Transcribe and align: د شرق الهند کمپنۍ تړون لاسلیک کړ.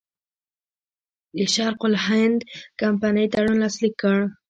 د 1.37 1.39
شرق 1.53 1.81
الهند 1.89 2.39
کمپنۍ 2.81 3.25
تړون 3.33 3.57
لاسلیک 3.63 3.93
کړ. 4.01 4.17